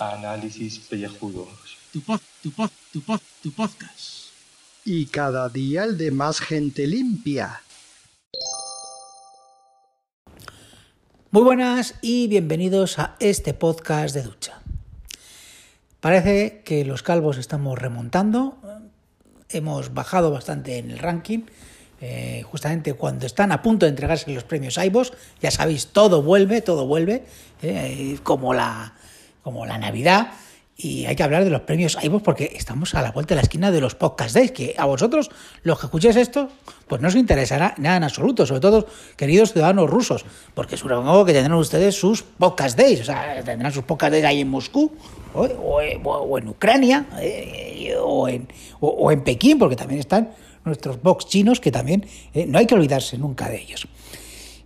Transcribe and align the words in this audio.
Análisis 0.00 0.80
pellejudos. 0.80 1.78
Tu 1.92 2.00
pod, 2.00 2.20
tu 2.42 2.50
pod, 2.50 2.70
tu 2.92 3.00
pod, 3.00 3.20
tu 3.44 3.52
podcast. 3.52 4.30
Y 4.84 5.06
cada 5.06 5.48
día 5.48 5.84
el 5.84 5.96
de 5.96 6.10
más 6.10 6.40
gente 6.40 6.88
limpia. 6.88 7.62
Muy 11.30 11.42
buenas 11.42 11.94
y 12.02 12.26
bienvenidos 12.26 12.98
a 12.98 13.14
este 13.20 13.54
podcast 13.54 14.16
de 14.16 14.22
ducha. 14.22 14.60
Parece 16.00 16.62
que 16.64 16.84
los 16.84 17.04
calvos 17.04 17.38
estamos 17.38 17.78
remontando, 17.78 18.58
hemos 19.48 19.94
bajado 19.94 20.32
bastante 20.32 20.78
en 20.78 20.90
el 20.90 20.98
ranking, 20.98 21.44
eh, 22.00 22.42
justamente 22.44 22.94
cuando 22.94 23.26
están 23.26 23.52
a 23.52 23.62
punto 23.62 23.86
de 23.86 23.90
entregarse 23.90 24.32
los 24.32 24.44
premios 24.44 24.78
AIBOS, 24.78 25.12
ya 25.40 25.50
sabéis, 25.50 25.88
todo 25.88 26.22
vuelve, 26.22 26.60
todo 26.60 26.86
vuelve, 26.86 27.24
eh, 27.62 28.18
como, 28.22 28.52
la, 28.54 28.94
como 29.42 29.66
la 29.66 29.78
Navidad, 29.78 30.28
y 30.78 31.06
hay 31.06 31.16
que 31.16 31.22
hablar 31.22 31.42
de 31.44 31.48
los 31.48 31.62
premios 31.62 31.96
iVoox 32.02 32.22
porque 32.22 32.52
estamos 32.54 32.94
a 32.94 33.00
la 33.00 33.10
vuelta 33.10 33.34
de 33.34 33.36
la 33.36 33.42
esquina 33.42 33.70
de 33.70 33.80
los 33.80 33.94
podcast 33.94 34.34
days, 34.34 34.52
que 34.52 34.74
a 34.76 34.84
vosotros, 34.84 35.30
los 35.62 35.78
que 35.78 35.86
escuchéis 35.86 36.16
esto, 36.16 36.50
pues 36.86 37.00
no 37.00 37.08
os 37.08 37.14
interesará 37.14 37.74
nada 37.78 37.96
en 37.96 38.04
absoluto, 38.04 38.44
sobre 38.44 38.60
todo, 38.60 38.86
queridos 39.16 39.54
ciudadanos 39.54 39.88
rusos, 39.88 40.26
porque 40.52 40.76
supongo 40.76 41.24
que 41.24 41.32
tendrán 41.32 41.58
ustedes 41.58 41.94
sus 41.98 42.22
podcast 42.22 42.78
days, 42.78 43.00
o 43.00 43.04
sea, 43.04 43.42
tendrán 43.42 43.72
sus 43.72 43.84
podcast 43.84 44.12
days 44.12 44.26
ahí 44.26 44.42
en 44.42 44.50
Moscú, 44.50 44.92
o, 45.32 45.80
en 46.38 46.48
Ucrania, 46.48 47.06
eh, 47.20 47.94
o, 47.98 48.28
en, 48.28 48.46
o 48.80 49.10
en 49.10 49.22
Pekín, 49.22 49.58
porque 49.58 49.76
también 49.76 50.00
están 50.00 50.30
nuestros 50.66 51.02
box 51.02 51.26
chinos, 51.26 51.60
que 51.60 51.72
también 51.72 52.06
eh, 52.34 52.46
no 52.46 52.58
hay 52.58 52.66
que 52.66 52.74
olvidarse 52.74 53.16
nunca 53.16 53.48
de 53.48 53.62
ellos. 53.62 53.88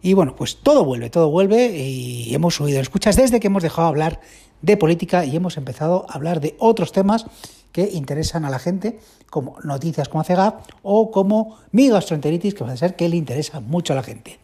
Y 0.02 0.14
bueno, 0.14 0.34
pues 0.34 0.56
todo 0.56 0.84
vuelve, 0.84 1.10
todo 1.10 1.30
vuelve 1.30 1.76
y 1.76 2.34
hemos 2.34 2.54
subido 2.54 2.80
escuchas 2.80 3.16
desde 3.16 3.38
que 3.38 3.48
hemos 3.48 3.62
dejado 3.62 3.88
de 3.88 3.90
hablar 3.90 4.20
de 4.62 4.76
política 4.76 5.24
y 5.24 5.36
hemos 5.36 5.56
empezado 5.56 6.06
a 6.08 6.14
hablar 6.14 6.40
de 6.40 6.56
otros 6.58 6.92
temas 6.92 7.26
que 7.72 7.90
interesan 7.92 8.44
a 8.44 8.50
la 8.50 8.58
gente, 8.58 8.98
como 9.28 9.56
noticias 9.62 10.08
como 10.08 10.24
CEGAP 10.24 10.66
o 10.82 11.10
como 11.10 11.58
mi 11.70 11.88
gastroenteritis, 11.88 12.54
que 12.54 12.60
parece 12.60 12.78
ser 12.78 12.96
que 12.96 13.08
le 13.08 13.16
interesa 13.16 13.60
mucho 13.60 13.92
a 13.92 13.96
la 13.96 14.02
gente. 14.02 14.38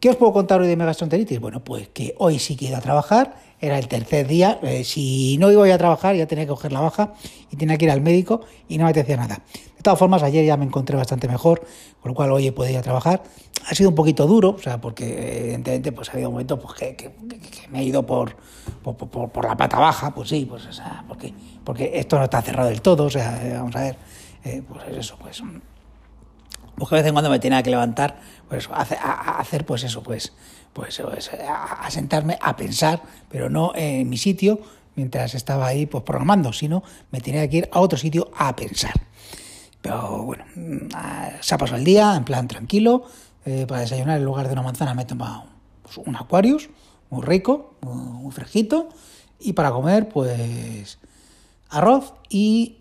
¿Qué 0.00 0.10
os 0.10 0.16
puedo 0.16 0.32
contar 0.32 0.60
hoy 0.60 0.66
de 0.66 0.76
mi 0.76 0.84
gastroenteritis? 0.84 1.38
Bueno, 1.38 1.62
pues 1.62 1.88
que 1.88 2.14
hoy 2.18 2.40
sí 2.40 2.56
que 2.56 2.64
he 2.64 2.68
ido 2.68 2.78
a 2.78 2.80
trabajar, 2.80 3.36
era 3.60 3.78
el 3.78 3.86
tercer 3.86 4.26
día, 4.26 4.58
eh, 4.62 4.82
si 4.82 5.38
no 5.38 5.52
iba 5.52 5.72
a 5.72 5.78
trabajar 5.78 6.16
ya 6.16 6.26
tenía 6.26 6.44
que 6.44 6.48
coger 6.48 6.72
la 6.72 6.80
baja 6.80 7.14
y 7.52 7.56
tenía 7.56 7.78
que 7.78 7.84
ir 7.84 7.92
al 7.92 8.00
médico 8.00 8.40
y 8.68 8.78
no 8.78 8.84
me 8.84 8.90
apetecía 8.90 9.16
nada. 9.16 9.42
De 9.82 9.84
todas 9.84 9.98
formas, 9.98 10.22
ayer 10.22 10.44
ya 10.44 10.56
me 10.56 10.64
encontré 10.64 10.96
bastante 10.96 11.26
mejor, 11.26 11.66
con 12.00 12.10
lo 12.10 12.14
cual 12.14 12.30
hoy 12.30 12.46
he 12.46 12.52
podido 12.52 12.80
trabajar. 12.82 13.24
Ha 13.68 13.74
sido 13.74 13.88
un 13.88 13.96
poquito 13.96 14.28
duro, 14.28 14.50
o 14.50 14.58
sea, 14.58 14.80
porque 14.80 15.40
evidentemente 15.40 15.90
pues 15.90 16.08
ha 16.08 16.12
habido 16.12 16.30
momentos 16.30 16.60
pues, 16.60 16.74
que, 16.78 16.94
que- 16.94 17.10
que- 17.10 17.66
me 17.68 17.80
he 17.80 17.82
ido 17.82 18.06
por, 18.06 18.36
por, 18.84 18.94
por- 18.96 19.30
por 19.30 19.44
la 19.44 19.56
pata 19.56 19.80
baja, 19.80 20.14
pues 20.14 20.28
sí, 20.28 20.46
pues 20.48 20.66
o 20.66 20.72
sea, 20.72 21.04
porque, 21.08 21.34
porque 21.64 21.90
esto 21.94 22.16
no 22.16 22.22
está 22.22 22.40
cerrado 22.42 22.68
del 22.68 22.80
todo, 22.80 23.06
o 23.06 23.10
sea, 23.10 23.40
vamos 23.56 23.74
a 23.74 23.80
ver, 23.80 23.96
eh, 24.44 24.62
pues 24.68 24.84
eso, 24.96 25.16
pues 25.20 25.42
pues 26.76 26.88
que 26.88 26.94
de 26.94 27.02
vez 27.02 27.08
en 27.08 27.14
cuando 27.14 27.28
me 27.30 27.40
tenía 27.40 27.60
que 27.64 27.70
levantar, 27.70 28.20
pues 28.48 28.68
a, 28.70 28.82
a- 28.82 29.30
a 29.32 29.40
hacer 29.40 29.66
pues 29.66 29.82
eso, 29.82 30.00
pues, 30.04 30.32
pues, 30.72 31.02
pues, 31.04 31.28
a 31.48 31.90
sentarme 31.90 32.38
a 32.40 32.54
pensar, 32.54 33.02
pero 33.28 33.50
no 33.50 33.72
en 33.74 34.08
mi 34.08 34.16
sitio 34.16 34.60
mientras 34.94 35.34
estaba 35.34 35.66
ahí 35.66 35.86
pues 35.86 36.04
programando, 36.04 36.52
sino 36.52 36.84
me 37.10 37.20
tenía 37.20 37.48
que 37.48 37.56
ir 37.56 37.68
a 37.72 37.80
otro 37.80 37.98
sitio 37.98 38.30
a 38.36 38.54
pensar. 38.54 38.92
Pero 39.82 40.22
bueno, 40.22 40.44
mm, 40.54 40.88
ah, 40.94 41.30
se 41.40 41.54
ha 41.54 41.58
pasado 41.58 41.78
el 41.78 41.84
día 41.84 42.14
en 42.16 42.24
plan 42.24 42.48
tranquilo. 42.48 43.04
eh, 43.44 43.66
para 43.66 43.80
desayunar 43.80 44.18
en 44.18 44.24
lugar 44.24 44.46
de 44.46 44.52
una 44.52 44.62
manzana 44.62 44.94
me 44.94 45.02
he 45.02 45.04
tomado 45.04 45.44
pues, 45.82 45.98
un 45.98 46.14
Aquarius, 46.14 46.70
muy 47.10 47.22
rico, 47.22 47.74
muy, 47.82 48.30
fresquito. 48.32 48.88
Y 49.40 49.52
para 49.54 49.72
comer, 49.72 50.08
pues 50.08 50.98
arroz 51.68 52.14
y 52.30 52.78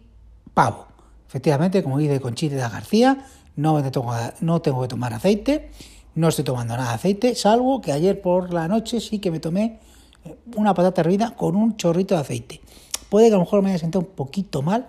pavo. 0.53 0.86
Efectivamente, 1.28 1.81
como 1.81 1.98
dice 1.98 2.20
Conchita 2.20 2.70
García, 2.70 3.25
no, 3.56 3.81
tengo, 3.92 4.14
no 4.42 4.62
tengo 4.62 4.81
que 4.81 4.88
tomar 4.88 5.14
aceite, 5.14 5.72
no 6.14 6.28
estoy 6.28 6.46
tomando 6.46 6.75
nada 6.78 6.90
de 6.90 6.96
aceite, 6.96 7.36
salvo 7.36 7.81
que 7.81 7.92
ayer 7.92 8.22
por 8.22 8.54
la 8.54 8.68
noche 8.68 9.00
sí 9.00 9.20
que 9.20 9.31
me 9.31 9.40
tomé 9.40 9.80
eh, 10.25 10.36
una 10.56 10.74
patata 10.74 11.02
hervida 11.02 11.36
con 11.36 11.56
un 11.56 11.78
chorrito 11.78 12.16
de 12.16 12.22
aceite. 12.22 12.62
Puede 13.09 13.30
que 13.30 13.34
a 13.34 13.38
lo 13.38 13.44
mejor 13.44 13.62
me 13.64 13.70
haya 13.70 13.80
sentado 13.80 14.06
un 14.06 14.12
poquito 14.14 14.62
mal 14.62 14.88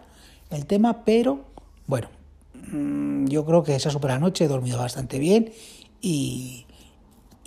el 0.50 0.66
tema, 0.66 1.04
pero 1.04 1.51
bueno, 1.86 2.08
mm, 2.72 3.26
yo 3.26 3.44
creo 3.44 3.62
que 3.62 3.74
esa 3.74 3.90
super 3.90 4.18
noche 4.20 4.44
he 4.44 4.48
dormido 4.48 4.78
bastante 4.78 5.18
bien 5.18 5.52
y, 6.00 6.66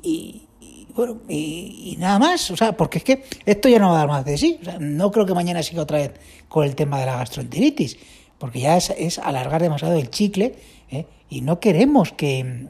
y, 0.02 0.48
y, 0.62 0.88
bueno, 0.96 1.22
y, 1.28 1.94
y 1.94 1.98
nada 1.98 2.20
más, 2.20 2.52
o 2.52 2.58
sea, 2.58 2.76
porque 2.76 3.00
es 3.00 3.04
que 3.04 3.24
esto 3.46 3.70
ya 3.70 3.80
no 3.80 3.90
va 3.90 3.96
a 3.96 3.98
dar 4.00 4.08
más 4.08 4.26
de 4.26 4.38
sí. 4.38 4.60
O 4.62 4.66
sea, 4.66 4.78
no 4.80 5.12
creo 5.12 5.26
que 5.26 5.34
mañana 5.34 5.64
siga 5.64 5.84
otra 5.84 6.00
vez 6.00 6.14
con 6.48 6.66
el 6.66 6.76
tema 6.76 7.00
de 7.00 7.06
la 7.06 7.18
gastroenteritis, 7.18 7.98
porque 8.38 8.60
ya 8.62 8.78
es, 8.78 8.92
es 8.98 9.20
alargar 9.20 9.62
demasiado 9.62 9.96
el 9.96 10.10
chicle 10.10 10.56
¿eh? 10.90 11.06
y 11.30 11.42
no 11.42 11.60
queremos 11.60 12.12
que 12.14 12.70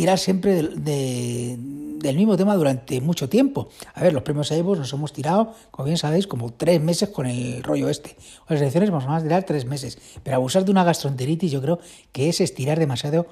tirar 0.00 0.18
siempre 0.18 0.54
del, 0.54 0.82
de- 0.82 1.56
del 1.58 2.16
mismo 2.16 2.34
tema 2.38 2.54
durante 2.56 3.02
mucho 3.02 3.28
tiempo. 3.28 3.68
A 3.92 4.00
ver, 4.02 4.14
los 4.14 4.22
premios 4.22 4.50
Eivos 4.50 4.78
nos 4.78 4.90
hemos 4.94 5.12
tirado, 5.12 5.52
como 5.70 5.84
bien 5.84 5.98
sabéis, 5.98 6.26
como 6.26 6.50
tres 6.54 6.80
meses 6.80 7.10
con 7.10 7.26
el 7.26 7.62
rollo 7.62 7.90
este. 7.90 8.16
Las 8.48 8.60
elecciones 8.62 8.90
vamos 8.90 9.04
a 9.06 9.20
tirar 9.22 9.42
tres 9.44 9.66
meses. 9.66 9.98
Pero 10.22 10.36
abusar 10.36 10.64
de 10.64 10.70
una 10.70 10.84
gastroenteritis 10.84 11.52
yo 11.52 11.60
creo 11.60 11.78
que 12.12 12.30
es 12.30 12.40
estirar 12.40 12.78
demasiado 12.78 13.26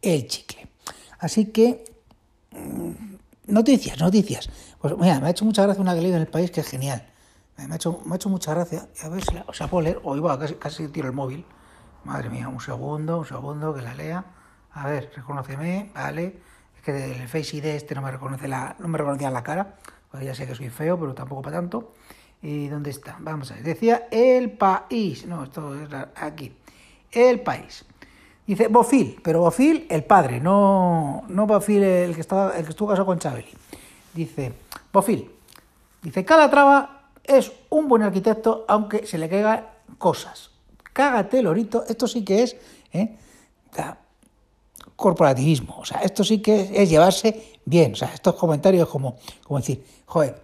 el 0.00 0.28
chicle. 0.28 0.68
Así 1.18 1.46
que 1.46 1.84
Noticias, 3.46 3.98
noticias. 3.98 4.48
Pues 4.80 4.96
mira, 4.96 5.18
me 5.18 5.26
ha 5.26 5.30
hecho 5.30 5.44
mucha 5.44 5.62
gracia 5.64 5.82
una 5.82 5.94
que 5.96 6.00
leído 6.02 6.16
en 6.16 6.22
el 6.22 6.28
país 6.28 6.50
que 6.52 6.60
es 6.60 6.68
genial. 6.68 7.04
Me 7.58 7.72
ha 7.72 7.76
hecho, 7.76 8.00
me 8.04 8.12
ha 8.12 8.16
hecho 8.16 8.28
mucha 8.28 8.54
gracia. 8.54 8.86
A 9.02 9.08
ver 9.08 9.24
si 9.24 9.34
la, 9.34 9.44
o 9.48 9.52
sea, 9.52 9.66
puedo 9.66 9.82
leer. 9.82 10.00
O 10.04 10.16
iba, 10.16 10.38
casi, 10.38 10.54
casi 10.54 10.86
tiro 10.88 11.08
el 11.08 11.12
móvil. 11.12 11.44
Madre 12.04 12.30
mía, 12.30 12.48
un 12.48 12.60
segundo, 12.60 13.18
un 13.18 13.26
segundo, 13.26 13.74
que 13.74 13.82
la 13.82 13.94
lea. 13.94 14.24
A 14.74 14.88
ver, 14.88 15.10
reconóceme, 15.14 15.90
vale. 15.94 16.36
Es 16.76 16.82
que 16.82 17.12
el 17.12 17.28
Face 17.28 17.56
ID 17.56 17.66
este 17.66 17.94
no 17.94 18.02
me 18.02 18.10
reconoce 18.10 18.48
la, 18.48 18.74
no 18.78 18.88
me 18.88 18.98
reconocía 18.98 19.30
la 19.30 19.42
cara. 19.42 19.76
Pues 20.10 20.24
ya 20.24 20.34
sé 20.34 20.46
que 20.46 20.54
soy 20.54 20.70
feo, 20.70 20.98
pero 20.98 21.14
tampoco 21.14 21.42
para 21.42 21.56
tanto. 21.56 21.92
¿Y 22.42 22.68
dónde 22.68 22.90
está? 22.90 23.16
Vamos 23.20 23.50
a 23.50 23.54
ver. 23.54 23.62
Decía 23.62 24.08
el 24.10 24.50
país. 24.52 25.26
No, 25.26 25.44
esto 25.44 25.74
es 25.74 25.88
aquí. 26.16 26.56
El 27.10 27.40
país. 27.40 27.84
Dice 28.46 28.66
Bofil, 28.66 29.20
pero 29.22 29.40
Bofil 29.40 29.86
el 29.88 30.02
padre, 30.02 30.40
no, 30.40 31.22
no 31.28 31.46
Bofil 31.46 31.82
el 31.82 32.14
que, 32.14 32.20
estaba, 32.20 32.56
el 32.56 32.64
que 32.64 32.70
estuvo 32.70 32.88
casado 32.88 33.06
con 33.06 33.18
Chabeli. 33.18 33.52
Dice 34.12 34.52
Bofil, 34.92 35.30
dice 36.02 36.24
Calatrava 36.24 37.02
es 37.22 37.52
un 37.70 37.88
buen 37.88 38.02
arquitecto 38.02 38.64
aunque 38.66 39.06
se 39.06 39.16
le 39.18 39.28
caigan 39.28 39.66
cosas. 39.96 40.50
Cágate, 40.92 41.40
Lorito, 41.40 41.84
esto 41.88 42.08
sí 42.08 42.24
que 42.24 42.42
es 42.42 42.56
¿eh? 42.92 43.16
Corporativismo, 45.02 45.76
o 45.78 45.84
sea, 45.84 45.98
esto 46.00 46.24
sí 46.24 46.38
que 46.40 46.70
es, 46.72 46.88
llevarse 46.88 47.58
bien, 47.66 47.92
o 47.92 47.96
sea, 47.96 48.12
estos 48.14 48.34
comentarios 48.36 48.88
como, 48.88 49.16
como 49.46 49.58
decir, 49.60 49.84
joder, 50.06 50.40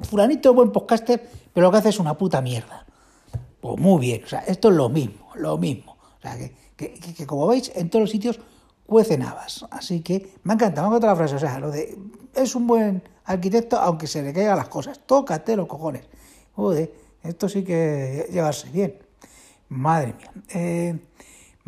fulanito 0.00 0.50
es 0.50 0.56
buen 0.56 0.72
podcaster, 0.72 1.28
pero 1.52 1.66
lo 1.66 1.70
que 1.72 1.78
hace 1.78 1.90
es 1.90 1.98
una 1.98 2.14
puta 2.16 2.40
mierda. 2.40 2.86
Pues 3.60 3.78
muy 3.78 4.00
bien, 4.00 4.24
o 4.24 4.26
sea, 4.26 4.40
esto 4.40 4.70
es 4.70 4.74
lo 4.74 4.88
mismo, 4.88 5.28
lo 5.34 5.58
mismo. 5.58 5.96
O 6.18 6.22
sea, 6.22 6.36
que, 6.38 6.54
que, 6.76 6.94
que- 6.94 7.12
que 7.14 7.26
como 7.26 7.46
veis, 7.46 7.70
en 7.74 7.90
todos 7.90 8.04
los 8.04 8.10
sitios 8.10 8.40
cuecen 8.86 9.22
habas. 9.22 9.66
Así 9.70 10.00
que 10.00 10.32
me 10.44 10.54
encanta, 10.54 10.80
me 10.82 10.88
encanta 10.88 11.08
la 11.08 11.16
frase. 11.16 11.34
O 11.34 11.38
sea, 11.38 11.58
lo 11.60 11.70
de 11.70 11.98
es 12.34 12.54
un 12.54 12.66
buen 12.66 13.02
arquitecto 13.26 13.76
aunque 13.78 14.06
se 14.06 14.22
le 14.22 14.32
caigan 14.32 14.56
las 14.56 14.68
cosas. 14.68 15.00
Tócate 15.04 15.56
los 15.56 15.66
cojones. 15.66 16.04
Joder, 16.56 16.90
esto 17.22 17.48
sí 17.50 17.62
que 17.62 18.26
llevarse 18.32 18.70
bien. 18.70 18.96
Madre 19.68 20.14
mía. 20.14 20.32
Eh, 20.54 20.98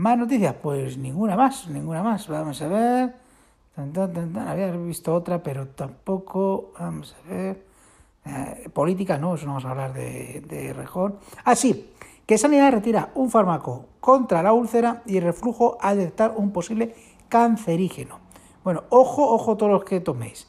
¿Más 0.02 0.18
noticias? 0.18 0.56
Pues 0.60 0.98
ninguna 0.98 1.36
más, 1.36 1.68
ninguna 1.68 2.02
más. 2.02 2.26
Vamos 2.26 2.60
a 2.60 2.66
ver. 2.66 3.14
Tan, 3.76 3.92
tan, 3.92 4.12
tan. 4.12 4.36
Había 4.36 4.72
visto 4.72 5.14
otra, 5.14 5.40
pero 5.40 5.68
tampoco. 5.68 6.72
Vamos 6.76 7.14
a 7.14 7.30
ver. 7.32 7.64
Eh, 8.24 8.68
política, 8.72 9.16
no, 9.16 9.36
eso 9.36 9.46
no 9.46 9.52
vamos 9.52 9.64
a 9.64 9.70
hablar 9.70 9.92
de, 9.92 10.40
de 10.40 10.72
Rejón. 10.72 11.20
Ah, 11.44 11.54
sí, 11.54 11.92
que 12.26 12.36
Sanidad 12.36 12.72
retira 12.72 13.10
un 13.14 13.30
fármaco 13.30 13.86
contra 14.00 14.42
la 14.42 14.52
úlcera 14.52 15.04
y 15.06 15.18
el 15.18 15.22
reflujo 15.22 15.78
al 15.80 15.98
detectar 15.98 16.34
un 16.36 16.50
posible 16.50 16.96
cancerígeno. 17.28 18.18
Bueno, 18.64 18.82
ojo, 18.90 19.32
ojo 19.32 19.56
todos 19.56 19.70
los 19.70 19.84
que 19.84 20.00
toméis. 20.00 20.48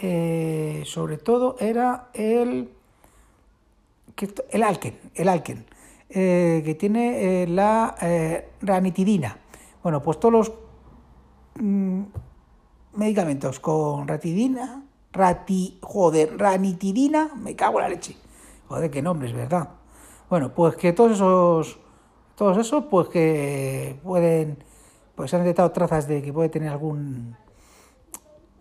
Eh, 0.00 0.82
sobre 0.86 1.18
todo 1.18 1.56
era 1.60 2.08
el 2.14 2.70
el 4.50 4.62
alken, 4.62 4.98
el 5.14 5.28
alken, 5.28 5.66
eh, 6.16 6.62
que 6.64 6.76
tiene 6.76 7.42
eh, 7.42 7.46
la 7.48 7.96
eh, 8.00 8.52
ranitidina. 8.62 9.36
Bueno, 9.82 10.00
pues 10.00 10.20
todos 10.20 10.32
los 10.32 10.52
mm, 11.60 12.02
medicamentos 12.94 13.58
con 13.58 14.06
ratidina, 14.06 14.84
rati, 15.12 15.80
joder, 15.82 16.38
ranitidina, 16.38 17.34
me 17.34 17.56
cago 17.56 17.80
en 17.80 17.82
la 17.82 17.88
leche. 17.88 18.16
Joder, 18.68 18.92
qué 18.92 19.02
nombres, 19.02 19.32
¿verdad? 19.32 19.70
Bueno, 20.30 20.54
pues 20.54 20.76
que 20.76 20.92
todos 20.92 21.12
esos, 21.12 21.80
todos 22.36 22.58
esos, 22.58 22.84
pues 22.84 23.08
que 23.08 23.98
pueden 24.04 24.62
pues 25.16 25.30
se 25.30 25.36
han 25.36 25.42
detectado 25.42 25.72
trazas 25.72 26.06
de 26.06 26.22
que 26.22 26.32
puede 26.32 26.48
tener 26.48 26.68
algún 26.68 27.36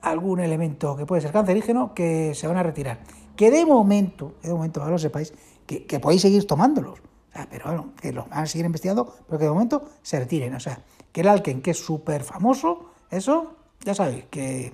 algún 0.02 0.40
elemento 0.40 0.96
que 0.96 1.06
puede 1.06 1.22
ser 1.22 1.32
cancerígeno 1.32 1.94
que 1.94 2.34
se 2.34 2.48
van 2.48 2.58
a 2.58 2.64
retirar. 2.64 3.02
Que 3.36 3.52
de 3.52 3.64
momento, 3.64 4.34
de 4.42 4.52
momento, 4.52 4.82
ahora 4.82 4.94
lo 4.94 4.98
sepáis, 4.98 5.36
que, 5.68 5.86
que 5.86 6.00
podéis 6.00 6.24
seguir 6.24 6.48
tomándolos. 6.48 7.13
Pero 7.50 7.66
bueno, 7.66 7.94
que 8.00 8.12
lo 8.12 8.26
van 8.26 8.40
a 8.40 8.46
seguir 8.46 8.66
investigando, 8.66 9.14
pero 9.28 9.40
que 9.40 9.46
de 9.46 9.52
momento 9.52 9.90
se 10.02 10.20
retiren. 10.20 10.54
O 10.56 10.60
sea, 10.60 10.80
que 11.12 11.22
el 11.22 11.28
alken, 11.28 11.62
que 11.62 11.72
es 11.72 11.78
súper 11.84 12.24
famoso, 12.24 12.92
eso, 13.10 13.56
ya 13.84 13.96
sabéis, 13.96 14.26
que, 14.26 14.74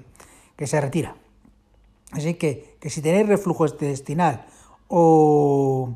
que 0.55 0.67
se 0.67 0.79
retira. 0.81 1.15
Así 2.11 2.33
que, 2.35 2.77
que 2.79 2.89
si 2.89 3.01
tenéis 3.01 3.27
reflujo 3.27 3.65
intestinal 3.65 4.45
o, 4.87 5.95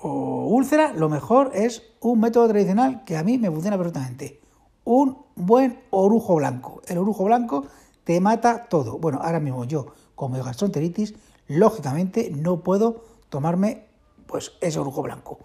o 0.00 0.46
úlcera, 0.46 0.92
lo 0.92 1.08
mejor 1.08 1.50
es 1.54 1.82
un 2.00 2.20
método 2.20 2.48
tradicional 2.48 3.04
que 3.04 3.16
a 3.16 3.22
mí 3.22 3.38
me 3.38 3.50
funciona 3.50 3.76
perfectamente. 3.76 4.40
Un 4.84 5.18
buen 5.36 5.80
orujo 5.90 6.36
blanco. 6.36 6.80
El 6.86 6.98
orujo 6.98 7.24
blanco 7.24 7.66
te 8.04 8.20
mata 8.20 8.68
todo. 8.68 8.98
Bueno, 8.98 9.20
ahora 9.22 9.38
mismo 9.38 9.64
yo, 9.64 9.88
como 10.14 10.42
gastroenteritis, 10.42 11.14
lógicamente 11.46 12.30
no 12.30 12.62
puedo 12.62 13.04
tomarme 13.28 13.84
pues 14.26 14.52
ese 14.60 14.78
orujo 14.78 15.02
blanco. 15.02 15.38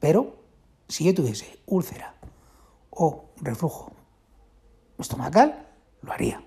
Pero 0.00 0.36
si 0.86 1.04
yo 1.04 1.14
tuviese 1.14 1.58
úlcera 1.66 2.14
o 2.90 3.30
reflujo 3.40 3.92
estomacal, 4.98 5.66
lo 6.02 6.12
haría. 6.12 6.42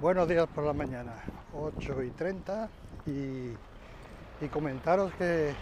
Buenos 0.00 0.28
días 0.28 0.46
por 0.54 0.64
la 0.64 0.74
mañana, 0.74 1.14
8 1.54 2.02
y 2.02 2.10
30 2.10 2.68
y, 3.06 4.48
comentaros 4.48 5.10
que, 5.14 5.54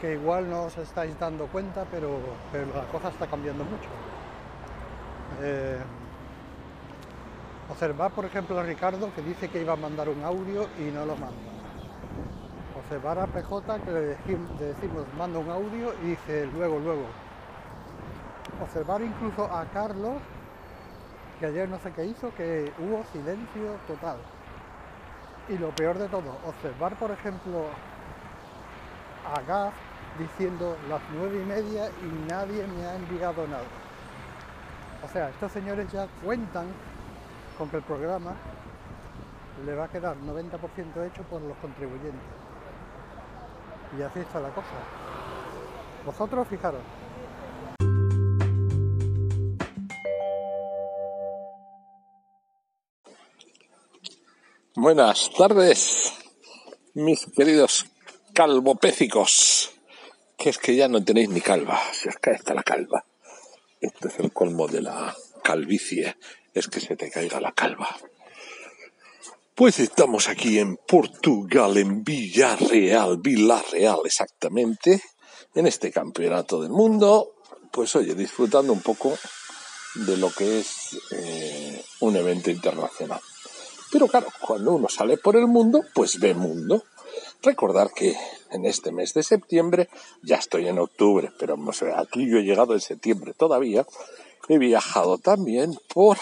que, 0.00 0.14
igual 0.14 0.50
no 0.50 0.64
os 0.64 0.76
estáis 0.78 1.16
dando 1.20 1.46
cuenta, 1.46 1.86
pero, 1.88 2.18
pero 2.50 2.66
la 2.74 2.84
cosa 2.90 3.10
está 3.10 3.28
cambiando 3.28 3.62
mucho. 3.62 3.88
Eh, 5.40 5.78
observar, 7.70 8.10
por 8.12 8.24
ejemplo, 8.24 8.58
a 8.58 8.62
Ricardo 8.62 9.12
que 9.14 9.22
dice 9.22 9.48
que 9.48 9.60
iba 9.60 9.72
a 9.72 9.76
mandar 9.76 10.08
un 10.08 10.22
audio 10.24 10.68
y 10.78 10.90
no 10.92 11.04
lo 11.04 11.16
manda. 11.16 11.36
Observar 12.78 13.18
a 13.18 13.26
PJ 13.26 13.80
que 13.80 13.90
le 13.90 14.00
decimos, 14.00 14.50
le 14.60 14.66
decimos 14.66 15.06
manda 15.18 15.38
un 15.38 15.50
audio 15.50 15.92
y 16.02 16.08
dice 16.08 16.46
luego, 16.54 16.78
luego. 16.78 17.06
Observar 18.62 19.02
incluso 19.02 19.44
a 19.44 19.64
Carlos 19.66 20.16
que 21.40 21.46
ayer 21.46 21.68
no 21.68 21.78
sé 21.78 21.92
qué 21.92 22.04
hizo, 22.06 22.32
que 22.34 22.72
hubo 22.78 23.04
silencio 23.12 23.76
total. 23.86 24.16
Y 25.48 25.58
lo 25.58 25.70
peor 25.70 25.98
de 25.98 26.08
todo, 26.08 26.36
observar 26.46 26.96
por 26.96 27.10
ejemplo 27.10 27.66
a 29.34 29.40
Gaz 29.42 29.74
diciendo 30.18 30.76
las 30.88 31.00
nueve 31.14 31.40
y 31.42 31.46
media 31.46 31.88
y 31.88 32.30
nadie 32.30 32.66
me 32.66 32.86
ha 32.86 32.96
enviado 32.96 33.46
nada. 33.46 33.64
O 35.04 35.08
sea, 35.08 35.28
estos 35.28 35.52
señores 35.52 35.90
ya 35.92 36.06
cuentan 36.24 36.66
con 37.56 37.68
que 37.70 37.78
el 37.78 37.82
programa 37.82 38.34
le 39.64 39.74
va 39.74 39.84
a 39.84 39.88
quedar 39.88 40.16
90% 40.16 41.06
hecho 41.06 41.22
por 41.24 41.40
los 41.42 41.56
contribuyentes. 41.58 42.20
Y 43.98 44.02
así 44.02 44.20
está 44.20 44.40
la 44.40 44.50
cosa. 44.50 44.68
Vosotros 46.04 46.46
fijaros, 46.48 46.82
Buenas 54.78 55.30
tardes, 55.32 56.12
mis 56.92 57.24
queridos 57.34 57.86
calvopécicos. 58.34 59.72
Que 60.36 60.50
es 60.50 60.58
que 60.58 60.76
ya 60.76 60.86
no 60.86 61.02
tenéis 61.02 61.30
ni 61.30 61.40
calva, 61.40 61.80
si 61.94 62.10
os 62.10 62.16
cae 62.16 62.34
hasta 62.34 62.52
la 62.52 62.62
calva. 62.62 63.02
Esto 63.80 64.08
es 64.08 64.20
el 64.20 64.32
colmo 64.32 64.68
de 64.68 64.82
la 64.82 65.16
calvicie, 65.42 66.18
es 66.58 66.68
que 66.68 66.80
se 66.80 66.96
te 66.96 67.10
caiga 67.10 67.40
la 67.40 67.52
calva. 67.52 67.96
Pues 69.54 69.78
estamos 69.78 70.28
aquí 70.28 70.58
en 70.58 70.76
Portugal, 70.76 71.76
en 71.76 72.02
Villarreal, 72.02 73.18
Villarreal 73.18 74.00
exactamente, 74.04 75.02
en 75.54 75.66
este 75.66 75.90
campeonato 75.90 76.60
del 76.60 76.70
mundo. 76.70 77.34
Pues 77.72 77.94
oye, 77.96 78.14
disfrutando 78.14 78.72
un 78.72 78.82
poco 78.82 79.16
de 79.94 80.16
lo 80.16 80.30
que 80.30 80.60
es 80.60 80.98
eh, 81.10 81.84
un 82.00 82.16
evento 82.16 82.50
internacional. 82.50 83.20
Pero 83.90 84.08
claro, 84.08 84.28
cuando 84.40 84.72
uno 84.72 84.88
sale 84.88 85.16
por 85.16 85.36
el 85.36 85.46
mundo, 85.46 85.82
pues 85.94 86.18
ve 86.18 86.34
mundo. 86.34 86.84
Recordar 87.42 87.90
que 87.94 88.16
en 88.50 88.64
este 88.66 88.92
mes 88.92 89.14
de 89.14 89.22
septiembre, 89.22 89.88
ya 90.22 90.36
estoy 90.36 90.68
en 90.68 90.78
octubre, 90.78 91.30
pero 91.38 91.56
aquí 91.96 92.28
yo 92.28 92.38
he 92.38 92.42
llegado 92.42 92.74
en 92.74 92.80
septiembre 92.80 93.34
todavía, 93.34 93.86
he 94.48 94.58
viajado 94.58 95.18
también 95.18 95.78
por 95.92 96.18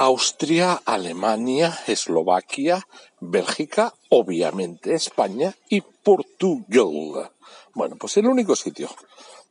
Austria, 0.00 0.80
Alemania, 0.84 1.76
Eslovaquia, 1.88 2.86
Bélgica, 3.18 3.92
obviamente 4.10 4.94
España 4.94 5.56
y 5.68 5.80
Portugal. 5.80 7.32
Bueno, 7.74 7.96
pues 7.98 8.16
el 8.16 8.26
único 8.26 8.54
sitio 8.54 8.88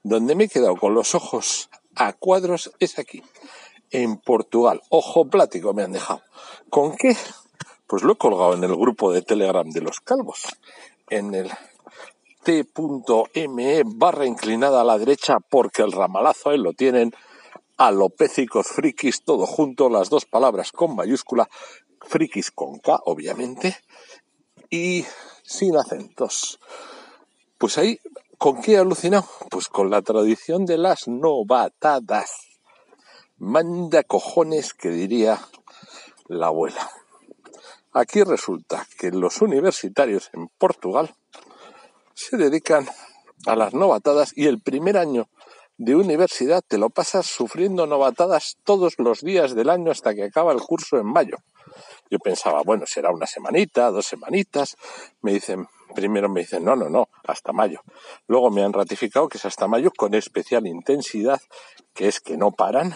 donde 0.03 0.35
me 0.35 0.45
he 0.45 0.47
quedado 0.47 0.77
con 0.77 0.93
los 0.93 1.15
ojos 1.15 1.69
a 1.95 2.13
cuadros 2.13 2.71
es 2.79 2.97
aquí, 2.97 3.21
en 3.91 4.15
Portugal. 4.15 4.81
Ojo 4.87 5.25
plático 5.25 5.73
me 5.73 5.83
han 5.83 5.91
dejado. 5.91 6.21
¿Con 6.69 6.95
qué? 6.95 7.17
Pues 7.85 8.03
lo 8.03 8.13
he 8.13 8.17
colgado 8.17 8.53
en 8.53 8.63
el 8.63 8.73
grupo 8.73 9.11
de 9.11 9.23
Telegram 9.23 9.69
de 9.69 9.81
los 9.81 9.99
calvos. 9.99 10.45
En 11.09 11.35
el 11.35 11.51
t.me 12.43 13.81
barra 13.85 14.25
inclinada 14.25 14.79
a 14.79 14.85
la 14.85 14.97
derecha 14.97 15.39
porque 15.49 15.81
el 15.81 15.91
ramalazo 15.91 16.51
ahí 16.51 16.57
lo 16.57 16.71
tienen 16.71 17.13
alopécicos 17.77 18.67
frikis 18.67 19.23
todo 19.23 19.45
junto, 19.45 19.89
las 19.89 20.09
dos 20.09 20.25
palabras 20.25 20.71
con 20.71 20.95
mayúscula, 20.95 21.49
frikis 22.01 22.51
con 22.51 22.79
K 22.79 22.99
obviamente 23.05 23.77
y 24.69 25.05
sin 25.43 25.77
acentos. 25.77 26.59
Pues 27.57 27.77
ahí, 27.77 27.99
¿con 28.37 28.61
qué 28.61 28.73
he 28.73 28.77
alucinado? 28.77 29.27
Pues 29.49 29.67
con 29.67 29.89
la 29.89 30.01
tradición 30.01 30.65
de 30.65 30.77
las 30.77 31.07
novatadas 31.07 32.47
Manda 33.39 34.01
cojones 34.01 34.73
que 34.73 34.89
diría 34.89 35.39
la 36.27 36.47
abuela. 36.47 36.89
Aquí 37.93 38.23
resulta 38.23 38.87
que 38.97 39.11
los 39.11 39.43
universitarios 39.43 40.31
en 40.33 40.47
Portugal 40.47 41.13
se 42.15 42.35
dedican 42.37 42.87
a 43.45 43.55
las 43.55 43.75
novatadas 43.75 44.33
y 44.35 44.47
el 44.47 44.59
primer 44.59 44.97
año 44.97 45.29
de 45.77 45.95
universidad 45.95 46.63
te 46.67 46.77
lo 46.77 46.89
pasas 46.89 47.27
sufriendo 47.27 47.85
novatadas 47.85 48.57
todos 48.63 48.95
los 48.97 49.21
días 49.21 49.55
del 49.55 49.69
año 49.69 49.91
hasta 49.91 50.15
que 50.15 50.23
acaba 50.23 50.51
el 50.51 50.61
curso 50.61 50.97
en 50.97 51.05
mayo. 51.05 51.37
Yo 52.09 52.19
pensaba, 52.19 52.61
bueno, 52.63 52.85
será 52.87 53.11
una 53.11 53.27
semanita, 53.27 53.91
dos 53.91 54.07
semanitas. 54.07 54.75
Me 55.21 55.33
dicen, 55.33 55.67
primero 55.93 56.29
me 56.29 56.41
dicen, 56.41 56.63
no, 56.65 56.75
no, 56.75 56.89
no, 56.89 57.09
hasta 57.25 57.53
mayo. 57.53 57.81
Luego 58.27 58.49
me 58.49 58.63
han 58.63 58.73
ratificado 58.73 59.27
que 59.27 59.37
es 59.37 59.45
hasta 59.45 59.67
mayo 59.67 59.91
con 59.95 60.13
especial 60.15 60.65
intensidad, 60.65 61.39
que 61.93 62.07
es 62.07 62.19
que 62.19 62.37
no 62.37 62.51
paran 62.51 62.95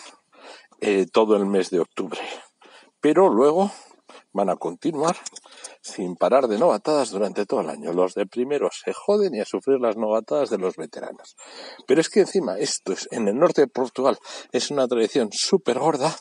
eh, 0.80 1.06
todo 1.12 1.36
el 1.36 1.46
mes 1.46 1.70
de 1.70 1.80
octubre. 1.80 2.22
Pero 3.00 3.30
luego 3.30 3.72
van 4.34 4.50
a 4.50 4.56
continuar 4.56 5.18
sin 5.82 6.16
parar 6.16 6.48
de 6.48 6.58
novatadas 6.58 7.12
durante 7.12 7.46
todo 7.46 7.62
el 7.62 7.70
año. 7.70 7.94
Los 7.94 8.14
de 8.14 8.26
primero 8.26 8.70
se 8.72 8.94
joden 8.94 9.36
y 9.36 9.40
a 9.40 9.46
sufrir 9.46 9.80
las 9.80 9.98
novatadas 9.98 10.50
de 10.50 10.58
los 10.58 10.76
veteranos. 10.76 11.36
Pero 11.88 12.02
es 12.02 12.10
que 12.10 12.22
encima 12.22 12.58
esto 12.58 12.94
es 12.94 13.08
en 13.12 13.28
el 13.28 13.38
norte 13.38 13.62
de 13.62 13.68
Portugal 13.68 14.18
es 14.52 14.72
una 14.72 14.88
tradición 14.88 15.30
súper 15.32 15.80
gorda 15.80 16.16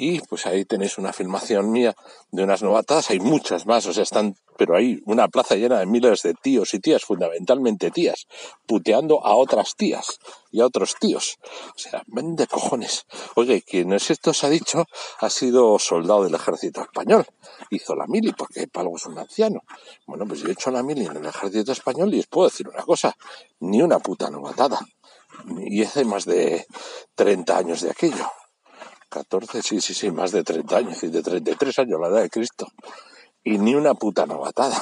y 0.00 0.18
pues 0.20 0.46
ahí 0.46 0.64
tenéis 0.64 0.96
una 0.96 1.12
filmación 1.12 1.70
mía 1.70 1.94
de 2.30 2.42
unas 2.42 2.62
novatadas, 2.62 3.10
hay 3.10 3.20
muchas 3.20 3.66
más, 3.66 3.84
o 3.84 3.92
sea, 3.92 4.02
están, 4.02 4.34
pero 4.56 4.74
hay 4.74 5.02
una 5.04 5.28
plaza 5.28 5.56
llena 5.56 5.78
de 5.78 5.84
miles 5.84 6.22
de 6.22 6.32
tíos 6.32 6.72
y 6.72 6.80
tías, 6.80 7.04
fundamentalmente 7.04 7.90
tías, 7.90 8.26
puteando 8.66 9.22
a 9.26 9.36
otras 9.36 9.76
tías 9.76 10.18
y 10.50 10.62
a 10.62 10.66
otros 10.66 10.94
tíos. 10.98 11.36
O 11.76 11.78
sea, 11.78 12.02
vende 12.06 12.46
cojones. 12.46 13.04
Oye, 13.34 13.60
quien 13.60 13.92
es 13.92 14.10
esto 14.10 14.32
se 14.32 14.46
ha 14.46 14.48
dicho 14.48 14.86
ha 15.18 15.28
sido 15.28 15.78
soldado 15.78 16.24
del 16.24 16.34
ejército 16.34 16.80
español. 16.80 17.26
Hizo 17.68 17.94
la 17.94 18.06
mili, 18.06 18.32
porque 18.32 18.68
Palgo 18.68 18.96
es 18.96 19.04
un 19.04 19.18
anciano. 19.18 19.60
Bueno, 20.06 20.24
pues 20.26 20.40
yo 20.40 20.48
he 20.48 20.52
hecho 20.52 20.70
la 20.70 20.82
mili 20.82 21.04
en 21.04 21.18
el 21.18 21.26
ejército 21.26 21.72
español 21.72 22.14
y 22.14 22.20
os 22.20 22.26
puedo 22.26 22.48
decir 22.48 22.66
una 22.66 22.84
cosa, 22.84 23.14
ni 23.60 23.82
una 23.82 23.98
puta 23.98 24.30
novatada. 24.30 24.80
Y 25.58 25.82
hace 25.84 26.06
más 26.06 26.24
de 26.24 26.66
30 27.16 27.58
años 27.58 27.82
de 27.82 27.90
aquello. 27.90 28.26
14, 29.10 29.62
sí, 29.62 29.80
sí, 29.80 29.92
sí, 29.92 30.10
más 30.10 30.32
de 30.32 30.42
30 30.44 30.76
años, 30.76 31.02
y 31.02 31.08
de 31.08 31.22
33 31.22 31.78
años 31.80 32.00
la 32.00 32.08
edad 32.08 32.22
de 32.22 32.30
Cristo. 32.30 32.68
Y 33.44 33.58
ni 33.58 33.74
una 33.74 33.94
puta 33.94 34.26
novatada. 34.26 34.76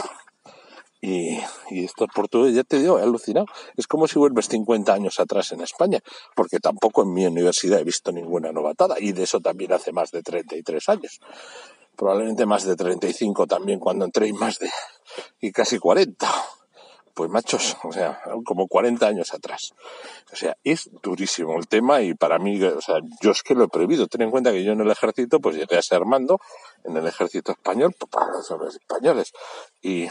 Y, 1.01 1.39
y 1.71 1.85
esto 1.85 2.05
es 2.05 2.11
portugués, 2.15 2.55
ya 2.55 2.65
te 2.65 2.79
digo, 2.79 2.99
he 2.99 3.03
alucinado. 3.03 3.47
Es 3.77 3.87
como 3.87 4.07
si 4.07 4.19
vuelves 4.19 4.49
50 4.49 4.93
años 4.93 5.19
atrás 5.21 5.53
en 5.53 5.61
España, 5.61 6.01
porque 6.37 6.59
tampoco 6.59 7.03
en 7.03 7.13
mi 7.13 7.25
universidad 7.27 7.81
he 7.81 7.85
visto 7.85 8.13
ninguna 8.13 8.53
novatada, 8.53 8.97
y 8.99 9.13
de 9.13 9.23
eso 9.23 9.41
también 9.41 9.73
hace 9.73 9.93
más 9.93 10.11
de 10.11 10.23
33 10.23 10.89
años. 10.89 11.21
Probablemente 11.97 12.47
más 12.47 12.65
de 12.65 12.77
35 12.77 13.47
también 13.47 13.81
cuando 13.81 14.05
entré 14.05 14.29
y 14.29 14.33
más 14.33 14.59
de, 14.59 14.71
y 15.41 15.51
casi 15.51 15.79
40 15.79 16.29
pues 17.19 17.33
machos, 17.33 17.77
o 17.83 17.91
sea, 17.91 18.23
como 18.45 18.69
40 18.69 19.05
años 19.05 19.35
atrás. 19.35 19.75
O 20.33 20.37
sea, 20.37 20.57
es 20.63 20.89
durísimo 21.03 21.59
el 21.59 21.67
tema 21.67 22.01
y 22.01 22.15
para 22.15 22.39
mí, 22.39 22.63
o 22.63 22.81
sea, 22.81 23.01
yo 23.21 23.33
es 23.33 23.43
que 23.43 23.57
lo 23.57 23.65
he 23.65 23.69
prohibido. 23.69 24.07
Ten 24.07 24.23
en 24.23 24.31
cuenta 24.31 24.53
que 24.53 24.63
yo 24.63 24.71
en 24.71 24.81
el 24.81 24.89
ejército, 24.89 25.41
pues 25.41 25.57
llegué 25.57 25.77
a 25.77 25.83
ser 25.83 26.05
mando 26.05 26.39
en 26.85 26.97
el 26.97 27.05
ejército 27.05 27.51
español, 27.51 27.93
pues 27.99 28.09
para 28.09 28.31
los 28.31 28.77
españoles. 28.77 29.33
Y, 29.83 30.07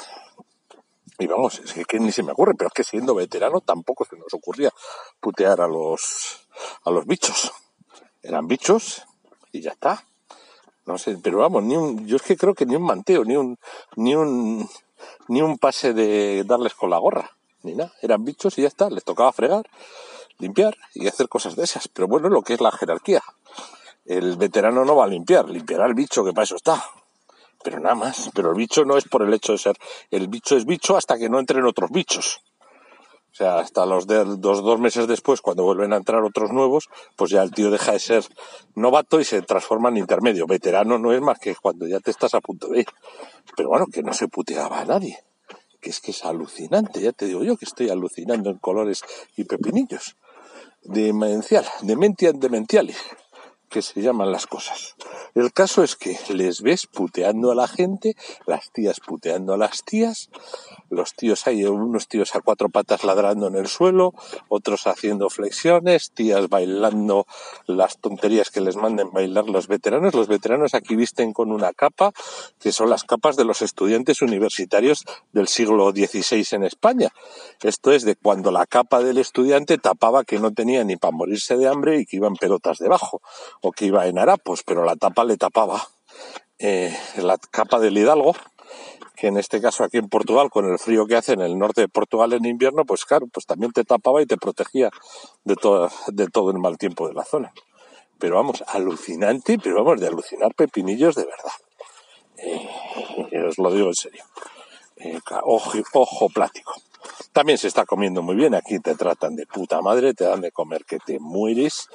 y 1.18 1.28
vamos, 1.28 1.60
es 1.60 1.88
que, 1.88 1.98
ni 1.98 2.12
se 2.12 2.24
me 2.24 2.34
ocurre, 2.34 2.56
pero 2.58 2.68
es 2.68 2.74
que 2.74 2.84
siendo 2.84 3.16
veterano 3.16 3.62
tampoco 3.62 4.04
se 4.04 4.18
nos 4.18 4.34
ocurría 4.34 4.74
putear 5.22 5.62
a 5.62 5.68
los, 5.70 6.46
a 6.84 6.92
los 6.92 7.06
bichos. 7.06 7.54
Eran 8.22 8.48
bichos 8.48 9.04
y 9.54 9.62
ya 9.62 9.72
está. 9.72 10.04
No 10.86 10.98
sé, 10.98 11.18
pero 11.24 11.38
vamos, 11.38 11.64
ni 11.64 11.78
un, 11.78 12.06
yo 12.06 12.18
es 12.18 12.22
que 12.22 12.36
creo 12.36 12.54
que 12.54 12.66
ni 12.66 12.76
un 12.76 12.84
manteo, 12.84 13.24
ni 13.24 13.38
un, 13.38 13.58
ni 13.96 14.14
un, 14.14 14.70
ni 15.28 15.42
un 15.42 15.58
pase 15.58 15.94
de 15.94 16.44
darles 16.46 16.74
con 16.74 16.90
la 16.90 16.98
gorra, 16.98 17.32
ni 17.64 17.76
nada. 17.76 17.94
Eran 18.02 18.24
bichos 18.24 18.58
y 18.58 18.62
ya 18.64 18.68
está, 18.68 18.90
les 18.90 19.04
tocaba 19.04 19.32
fregar, 19.32 19.66
limpiar 20.40 20.78
y 20.94 21.08
hacer 21.08 21.30
cosas 21.30 21.56
de 21.56 21.64
esas. 21.64 21.88
Pero 21.88 22.08
bueno, 22.08 22.30
lo 22.30 22.42
que 22.42 22.54
es 22.54 22.62
la 22.62 22.72
jerarquía. 22.72 23.22
El 24.06 24.38
veterano 24.38 24.86
no 24.86 24.96
va 24.96 25.06
a 25.06 25.08
limpiar, 25.08 25.50
limpiará 25.50 25.86
el 25.86 25.94
bicho, 25.94 26.24
que 26.24 26.32
para 26.32 26.44
eso 26.44 26.56
está. 26.56 26.84
Pero 27.64 27.80
nada 27.80 27.96
más. 27.96 28.30
Pero 28.34 28.52
el 28.52 28.56
bicho 28.56 28.86
no 28.86 28.98
es 28.98 29.06
por 29.06 29.22
el 29.22 29.34
hecho 29.34 29.52
de 29.52 29.58
ser. 29.58 29.78
El 30.12 30.28
bicho 30.28 30.56
es 30.56 30.66
bicho 30.66 30.96
hasta 30.96 31.18
que 31.18 31.30
no 31.30 31.40
entren 31.40 31.66
otros 31.66 31.90
bichos. 31.92 32.42
O 33.38 33.44
sea, 33.44 33.60
hasta 33.60 33.86
los, 33.86 34.08
dos, 34.08 34.64
dos 34.64 34.80
meses 34.80 35.08
después, 35.08 35.42
cuando 35.42 35.62
vuelven 35.62 35.94
a 35.94 35.98
entrar 35.98 36.24
otros 36.24 36.52
nuevos, 36.52 36.90
pues 37.16 37.30
ya 37.30 37.44
el 37.44 37.52
tío 37.52 37.70
deja 37.70 37.92
de 37.92 38.00
ser 38.00 38.26
novato 38.74 39.20
y 39.20 39.26
se 39.26 39.44
transforma 39.44 39.90
en 39.90 39.98
intermedio. 39.98 40.48
Veterano 40.48 40.98
no 40.98 41.14
es 41.14 41.22
más 41.22 41.38
que 41.38 41.54
cuando 41.56 41.86
ya 41.88 42.00
te 42.00 42.10
estás 42.10 42.34
a 42.34 42.42
punto 42.42 42.68
de 42.70 42.80
ir. 42.80 42.88
Pero 43.56 43.70
bueno, 43.70 43.86
que 43.94 44.02
no 44.02 44.12
se 44.14 44.28
puteaba 44.28 44.80
a 44.80 44.86
nadie. 44.86 45.20
Que 45.80 45.92
es 45.92 46.00
que 46.00 46.10
es 46.10 46.26
alucinante, 46.26 47.00
ya 47.00 47.12
te 47.12 47.28
digo 47.28 47.44
yo 47.44 47.58
que 47.58 47.66
estoy 47.66 47.92
alucinando 47.92 48.50
en 48.50 48.58
colores 48.58 49.04
y 49.36 49.44
pepinillos. 49.44 50.16
Demencial, 50.82 51.66
dementian 51.84 52.40
dementiali 52.40 52.96
que 53.70 53.82
se 53.82 54.02
llaman 54.02 54.32
las 54.32 54.48
cosas. 54.48 54.96
El 55.36 55.54
caso 55.54 55.84
es 55.84 55.96
que 55.96 56.18
les 56.30 56.62
ves 56.62 56.88
puteando 56.88 57.52
a 57.52 57.56
la 57.56 57.68
gente, 57.68 58.16
las 58.46 58.72
tías 58.72 59.00
puteando 59.00 59.54
a 59.54 59.58
las 59.58 59.84
tías, 59.84 60.30
los 60.90 61.14
tíos 61.14 61.46
hay 61.48 61.66
unos 61.66 62.08
tíos 62.08 62.36
a 62.36 62.42
cuatro 62.42 62.70
patas 62.70 63.04
ladrando 63.04 63.48
en 63.48 63.56
el 63.56 63.68
suelo, 63.68 64.14
otros 64.48 64.88
haciendo 64.88 65.30
flexiones, 65.30 66.12
tías 66.12 66.48
bailando 66.50 67.28
las 67.66 67.98
tonterías 67.98 68.50
que 68.50 68.62
les 68.62 68.78
manden 68.78 69.12
bailar 69.12 69.50
los 69.50 69.68
veteranos. 69.68 70.14
Los 70.14 70.28
veteranos 70.28 70.74
aquí 70.74 70.96
visten 70.96 71.34
con 71.34 71.52
una 71.52 71.74
capa, 71.74 72.14
que 72.60 72.72
son 72.72 72.90
las 72.90 73.04
capas 73.04 73.36
de 73.36 73.44
los 73.44 73.62
estudiantes 73.62 74.22
universitarios 74.22 75.06
del 75.34 75.48
siglo 75.48 75.92
XVI 75.92 76.46
en 76.52 76.64
España. 76.64 77.12
Esto 77.62 77.92
es 77.92 78.04
de 78.04 78.16
cuando 78.16 78.52
la 78.52 78.66
capa 78.66 79.02
del 79.04 79.18
estudiante 79.18 79.78
tapaba 79.78 80.24
que 80.24 80.40
no 80.40 80.54
tenía 80.54 80.84
ni 80.84 80.96
para 80.96 81.12
morirse 81.12 81.58
de 81.58 81.68
hambre 81.68 82.00
y 82.00 82.06
que 82.06 82.16
iban 82.18 82.36
pelotas 82.36 82.80
debajo 82.80 83.22
o 83.62 83.72
que 83.72 83.86
iba 83.86 84.08
en 84.08 84.18
harapos, 84.18 84.64
pero 84.64 84.84
la 84.86 84.96
tapa 84.96 85.24
le 85.24 85.38
tapaba 85.38 85.88
eh, 86.60 86.96
la 87.18 87.38
capa 87.38 87.80
del 87.80 87.98
hidalgo, 87.98 88.36
que 89.16 89.28
en 89.28 89.38
este 89.38 89.62
caso 89.62 89.84
aquí 89.84 89.98
en 89.98 90.10
Portugal, 90.10 90.50
con 90.50 90.70
el 90.70 90.80
frío 90.80 91.06
que 91.06 91.16
hace 91.16 91.34
en 91.34 91.42
el 91.42 91.58
norte 91.58 91.82
de 91.82 91.88
Portugal 91.88 92.34
en 92.34 92.46
invierno, 92.46 92.86
pues 92.86 93.06
claro, 93.06 93.28
pues 93.28 93.46
también 93.46 93.72
te 93.72 93.84
tapaba 93.84 94.22
y 94.22 94.26
te 94.26 94.38
protegía 94.38 94.90
de 95.44 95.56
todo, 95.56 95.90
de 96.08 96.28
todo 96.28 96.52
el 96.52 96.60
mal 96.60 96.78
tiempo 96.78 97.08
de 97.08 97.14
la 97.14 97.24
zona. 97.24 97.54
Pero 98.20 98.36
vamos, 98.36 98.64
alucinante, 98.68 99.60
pero 99.60 99.84
vamos, 99.84 100.02
de 100.02 100.08
alucinar 100.08 100.54
pepinillos 100.56 101.16
de 101.16 101.26
verdad. 101.26 101.52
Eh, 102.38 103.44
os 103.48 103.58
lo 103.58 103.72
digo 103.72 103.88
en 103.88 103.96
serio. 103.96 104.24
Eh, 104.98 105.20
ojo, 105.44 105.78
ojo 105.94 106.30
plático. 106.30 106.74
También 107.32 107.58
se 107.58 107.68
está 107.68 107.86
comiendo 107.86 108.24
muy 108.24 108.36
bien. 108.36 108.56
Aquí 108.56 108.80
te 108.80 108.96
tratan 108.96 109.36
de 109.36 109.46
puta 109.46 109.82
madre, 109.82 110.14
te 110.14 110.26
dan 110.26 110.42
de 110.42 110.52
comer 110.52 110.86
que 110.86 110.98
te 110.98 111.20
mueres. 111.20 111.88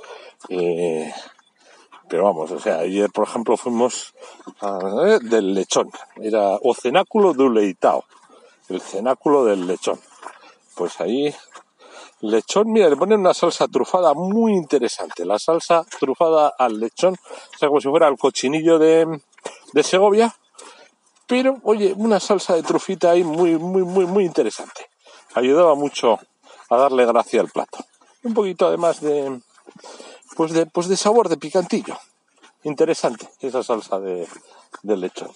Pero 2.12 2.25
vamos, 2.25 2.50
o 2.50 2.61
sea, 2.61 2.81
ayer 2.81 3.11
por 3.11 3.26
ejemplo 3.26 3.57
fuimos 3.57 4.12
a, 4.61 5.19
del 5.23 5.54
lechón, 5.54 5.90
era 6.21 6.59
o 6.62 6.75
cenáculo 6.75 7.33
de 7.33 7.49
leitao, 7.49 8.04
el 8.69 8.83
cenáculo 8.83 9.47
del 9.47 9.66
lechón. 9.66 9.99
Pues 10.75 11.00
ahí, 11.00 11.35
lechón, 12.21 12.71
mira, 12.71 12.90
le 12.90 12.99
ponen 12.99 13.21
una 13.21 13.33
salsa 13.33 13.66
trufada 13.66 14.12
muy 14.12 14.52
interesante, 14.52 15.25
la 15.25 15.38
salsa 15.38 15.87
trufada 15.99 16.52
al 16.59 16.81
lechón, 16.81 17.14
o 17.14 17.59
sea, 17.59 17.69
como 17.69 17.81
si 17.81 17.88
fuera 17.88 18.09
el 18.09 18.19
cochinillo 18.19 18.78
de, 18.78 19.07
de 19.73 19.83
Segovia, 19.83 20.37
pero 21.26 21.61
oye, 21.62 21.95
una 21.97 22.21
salsa 22.21 22.57
de 22.57 22.62
trufita 22.62 23.12
ahí 23.12 23.25
muy, 23.25 23.57
muy, 23.57 23.85
muy, 23.85 24.04
muy 24.04 24.26
interesante. 24.26 24.85
Ayudaba 25.33 25.75
mucho 25.76 26.19
a 26.69 26.76
darle 26.76 27.07
gracia 27.07 27.40
al 27.40 27.49
plato. 27.49 27.78
Un 28.23 28.35
poquito 28.35 28.66
además 28.66 29.00
de, 29.00 29.40
pues 30.36 30.52
de, 30.52 30.66
pues 30.66 30.88
de 30.88 30.96
sabor 30.96 31.28
de 31.28 31.36
picantillo. 31.36 31.98
Interesante 32.64 33.28
esa 33.40 33.62
salsa 33.62 33.98
de, 34.00 34.26
de 34.82 34.96
lechón. 34.96 35.30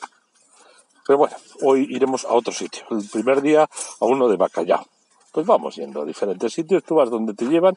Pero 1.07 1.19
bueno, 1.19 1.37
hoy 1.63 1.87
iremos 1.91 2.25
a 2.25 2.33
otro 2.33 2.53
sitio. 2.53 2.85
El 2.91 3.09
primer 3.09 3.41
día 3.41 3.63
a 3.63 4.05
uno 4.05 4.29
de 4.29 4.37
bacallao. 4.37 4.87
Pues 5.33 5.47
vamos 5.47 5.77
yendo 5.77 6.03
a 6.03 6.05
diferentes 6.05 6.53
sitios, 6.53 6.83
tú 6.83 6.97
vas 6.97 7.11
donde 7.11 7.35
te 7.35 7.45
llevan 7.45 7.77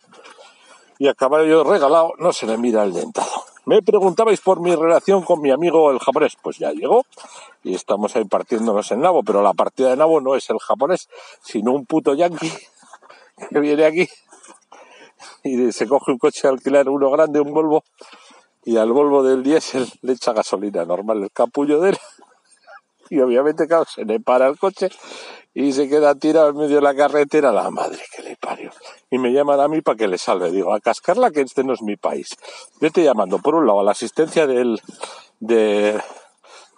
y 0.97 1.07
a 1.07 1.13
caballo 1.13 1.63
regalado 1.63 2.13
no 2.17 2.33
se 2.33 2.45
le 2.45 2.57
mira 2.57 2.83
el 2.83 2.93
dentado. 2.93 3.31
Me 3.65 3.81
preguntabais 3.81 4.41
por 4.41 4.59
mi 4.61 4.75
relación 4.75 5.23
con 5.23 5.41
mi 5.41 5.51
amigo 5.51 5.91
el 5.91 5.99
japonés. 5.99 6.37
Pues 6.41 6.57
ya 6.57 6.71
llegó 6.71 7.05
y 7.63 7.75
estamos 7.75 8.15
ahí 8.15 8.25
partiéndonos 8.25 8.91
en 8.91 9.01
nabo, 9.01 9.23
pero 9.23 9.41
la 9.41 9.53
partida 9.53 9.89
de 9.89 9.97
nabo 9.97 10.21
no 10.21 10.35
es 10.35 10.49
el 10.49 10.59
japonés, 10.59 11.07
sino 11.43 11.73
un 11.73 11.85
puto 11.85 12.13
yankee 12.13 12.51
que 13.49 13.59
viene 13.59 13.85
aquí 13.85 14.09
y 15.43 15.71
se 15.71 15.87
coge 15.87 16.11
un 16.11 16.17
coche 16.17 16.47
a 16.47 16.51
alquilar, 16.51 16.89
uno 16.89 17.09
grande, 17.09 17.39
un 17.39 17.53
Volvo, 17.53 17.83
y 18.63 18.77
al 18.77 18.91
Volvo 18.91 19.23
del 19.23 19.43
diésel 19.43 19.87
le 20.01 20.13
echa 20.13 20.33
gasolina 20.33 20.85
normal, 20.85 21.23
el 21.23 21.31
capullo 21.31 21.79
de 21.81 21.91
él. 21.91 21.97
Y 23.11 23.19
obviamente, 23.21 23.65
claro, 23.65 23.85
se 23.85 24.05
le 24.05 24.19
para 24.19 24.47
el 24.47 24.59
coche 24.59 24.91
y 25.55 25.73
se 25.73 25.89
queda 25.89 26.13
tirado 26.13 26.49
en 26.49 26.57
medio 26.57 26.75
de 26.75 26.81
la 26.83 26.95
carretera, 26.95 27.51
la 27.51 27.71
madre 27.71 27.99
que 28.15 28.21
le 28.21 28.35
parió. 28.35 28.69
Y 29.09 29.17
me 29.17 29.31
llaman 29.33 29.59
a 29.59 29.67
mí 29.67 29.81
para 29.81 29.97
que 29.97 30.07
le 30.07 30.19
salve. 30.19 30.51
Digo, 30.51 30.71
a 30.75 30.79
cascarla 30.79 31.31
que 31.31 31.41
este 31.41 31.63
no 31.63 31.73
es 31.73 31.81
mi 31.81 31.95
país. 31.95 32.27
Vete 32.79 33.03
llamando, 33.03 33.39
por 33.39 33.55
un 33.55 33.65
lado, 33.65 33.79
a 33.79 33.83
la 33.83 33.91
asistencia 33.91 34.45
del, 34.45 34.79
de, 35.39 35.99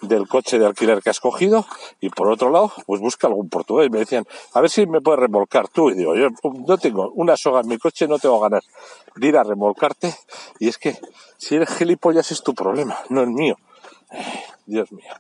del 0.02 0.28
coche 0.28 0.60
de 0.60 0.66
alquiler 0.66 1.02
que 1.02 1.10
has 1.10 1.20
cogido 1.20 1.66
y 2.00 2.10
por 2.10 2.30
otro 2.30 2.50
lado, 2.50 2.72
pues 2.86 3.02
busca 3.02 3.28
algún 3.28 3.50
portugués. 3.50 3.90
Me 3.92 4.00
decían, 4.00 4.26
a 4.54 4.62
ver 4.62 4.70
si 4.70 4.86
me 4.86 5.02
puedes 5.02 5.20
remolcar 5.20 5.68
tú. 5.68 5.90
Y 5.90 5.96
digo, 5.96 6.16
yo 6.16 6.30
no 6.44 6.78
tengo 6.78 7.12
una 7.12 7.38
soga 7.38 7.62
en 7.62 7.68
mi 7.68 7.78
coche, 7.78 8.08
no 8.08 8.20
tengo 8.20 8.40
ganas 8.40 8.64
de 9.16 9.28
ir 9.28 9.38
a 9.38 9.44
remolcarte. 9.44 10.14
Y 10.60 10.68
es 10.68 10.78
que 10.78 10.98
si 11.38 11.56
eres 11.56 11.70
gilipollas 11.70 12.32
es 12.32 12.44
tu 12.44 12.54
problema, 12.54 12.98
no 13.10 13.22
es 13.22 13.28
mío. 13.28 13.58
Dios 14.66 14.92
mío, 14.92 15.14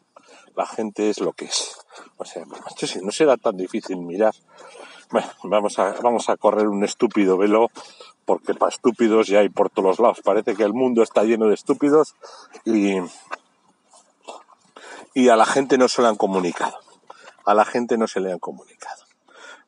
la 0.55 0.65
gente 0.65 1.09
es 1.09 1.19
lo 1.19 1.33
que 1.33 1.45
es. 1.45 1.77
O 2.17 2.25
sea, 2.25 2.43
pues, 2.45 2.91
si 2.91 3.00
no 3.00 3.11
será 3.11 3.38
tan 3.38 3.57
difícil 3.57 3.97
mirar. 3.97 4.33
Bueno, 5.11 5.27
vamos 5.43 5.77
a, 5.77 5.93
vamos 6.01 6.29
a 6.29 6.38
correr 6.38 6.67
un 6.67 6.83
estúpido 6.83 7.38
velo 7.38 7.69
porque 8.25 8.53
para 8.53 8.69
estúpidos 8.69 9.27
ya 9.27 9.39
hay 9.39 9.50
por 9.50 9.69
todos 9.69 10.00
lados. 10.00 10.21
Parece 10.23 10.55
que 10.55 10.63
el 10.63 10.73
mundo 10.73 11.03
está 11.03 11.23
lleno 11.23 11.47
de 11.47 11.55
estúpidos 11.55 12.15
y 12.65 12.97
y 15.13 15.30
a 15.30 15.36
la 15.36 15.46
gente 15.46 15.77
no 15.77 15.88
se 15.88 16.01
le 16.01 16.08
han 16.08 16.15
comunicado. 16.15 16.77
A 17.46 17.53
la 17.53 17.65
gente 17.65 17.98
no 17.98 18.08
se 18.08 18.20
le 18.20 18.32
han 18.32 18.39
comunicado. 18.39 19.01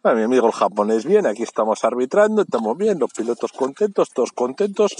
Bueno, 0.04 0.18
mi 0.18 0.26
amigo 0.26 0.48
el 0.48 0.52
japonés 0.52 1.06
bien, 1.06 1.26
aquí 1.26 1.44
estamos 1.44 1.86
arbitrando, 1.86 2.42
estamos 2.42 2.78
bien, 2.78 3.00
los 3.00 3.14
pilotos 3.14 3.54
contentos, 3.54 4.10
todos 4.10 4.34
contentos 4.34 4.94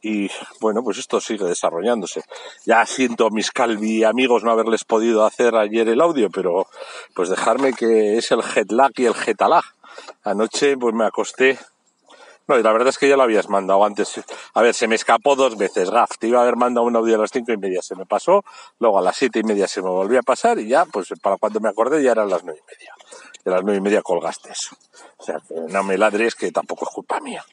y 0.00 0.30
bueno, 0.60 0.84
pues 0.84 0.98
esto 0.98 1.20
sigue 1.20 1.44
desarrollándose. 1.44 2.22
Ya 2.64 2.86
siento 2.86 3.26
a 3.26 3.30
mis 3.30 3.50
calvi 3.50 4.04
amigos 4.04 4.44
no 4.44 4.52
haberles 4.52 4.84
podido 4.84 5.26
hacer 5.26 5.56
ayer 5.56 5.88
el 5.88 6.00
audio, 6.00 6.30
pero 6.30 6.68
pues 7.16 7.30
dejarme 7.30 7.72
que 7.72 8.16
es 8.16 8.30
el 8.30 8.42
jet 8.42 8.70
lag 8.70 8.92
y 8.94 9.06
el 9.06 9.14
jet 9.14 9.40
Anoche 10.22 10.76
pues 10.76 10.94
me 10.94 11.04
acosté 11.04 11.58
no, 12.46 12.58
y 12.58 12.62
la 12.62 12.72
verdad 12.72 12.88
es 12.88 12.98
que 12.98 13.08
ya 13.08 13.16
lo 13.16 13.22
habías 13.22 13.48
mandado 13.48 13.84
antes. 13.84 14.20
A 14.52 14.62
ver, 14.62 14.74
se 14.74 14.86
me 14.86 14.94
escapó 14.94 15.34
dos 15.34 15.56
veces, 15.56 15.90
Gaf. 15.90 16.18
Te 16.18 16.28
iba 16.28 16.40
a 16.40 16.42
haber 16.42 16.56
mandado 16.56 16.86
un 16.86 16.94
audio 16.94 17.14
a 17.14 17.18
las 17.18 17.30
cinco 17.30 17.52
y 17.52 17.56
media, 17.56 17.80
se 17.80 17.96
me 17.96 18.04
pasó. 18.04 18.44
Luego 18.78 18.98
a 18.98 19.02
las 19.02 19.16
siete 19.16 19.38
y 19.38 19.44
media 19.44 19.66
se 19.66 19.80
me 19.80 19.88
volvió 19.88 20.18
a 20.18 20.22
pasar 20.22 20.58
y 20.58 20.68
ya, 20.68 20.84
pues 20.84 21.08
para 21.22 21.36
cuando 21.38 21.60
me 21.60 21.70
acordé 21.70 22.02
ya 22.02 22.12
eran 22.12 22.28
las 22.28 22.44
nueve 22.44 22.60
y 22.62 22.70
media. 22.70 22.94
De 23.44 23.50
las 23.50 23.62
nueve 23.62 23.78
y 23.78 23.80
media 23.80 24.02
colgaste 24.02 24.52
eso. 24.52 24.76
O 25.16 25.24
sea, 25.24 25.40
que 25.46 25.54
no 25.54 25.82
me 25.84 25.96
ladres 25.96 26.34
que 26.34 26.50
tampoco 26.52 26.84
es 26.84 26.90
culpa 26.94 27.20
mía. 27.20 27.44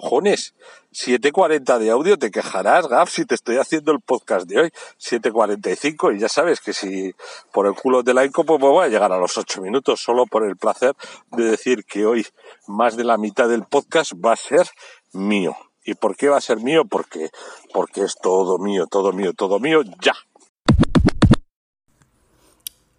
Cojones, 0.00 0.54
7.40 0.92 1.78
de 1.78 1.90
audio, 1.90 2.18
te 2.18 2.32
quejarás, 2.32 2.88
Gaf, 2.88 3.08
si 3.10 3.24
te 3.24 3.36
estoy 3.36 3.58
haciendo 3.58 3.92
el 3.92 4.00
podcast 4.00 4.44
de 4.48 4.62
hoy. 4.62 4.70
7.45 4.98 6.16
y 6.16 6.18
ya 6.18 6.28
sabes 6.28 6.60
que 6.60 6.72
si 6.72 7.14
por 7.52 7.68
el 7.68 7.74
culo 7.74 8.02
de 8.02 8.12
la 8.12 8.24
INCO, 8.24 8.44
pues 8.44 8.58
voy 8.58 8.84
a 8.84 8.88
llegar 8.88 9.12
a 9.12 9.18
los 9.18 9.38
8 9.38 9.62
minutos 9.62 10.00
solo 10.00 10.26
por 10.26 10.44
el 10.44 10.56
placer 10.56 10.96
de 11.30 11.44
decir 11.44 11.84
que 11.84 12.06
hoy 12.06 12.26
más 12.66 12.96
de 12.96 13.04
la 13.04 13.18
mitad 13.18 13.48
del 13.48 13.66
podcast 13.66 14.14
va 14.14 14.32
a 14.32 14.36
ser 14.36 14.68
mío. 15.12 15.56
¿Y 15.84 15.94
por 15.94 16.16
qué 16.16 16.28
va 16.28 16.38
a 16.38 16.40
ser 16.40 16.58
mío? 16.58 16.84
Porque, 16.84 17.30
porque 17.72 18.02
es 18.02 18.16
todo 18.20 18.58
mío, 18.58 18.88
todo 18.88 19.12
mío, 19.12 19.32
todo 19.32 19.60
mío, 19.60 19.82
ya. 20.02 20.14